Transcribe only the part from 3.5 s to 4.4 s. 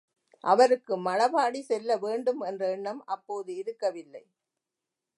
இருக்கவில்லை.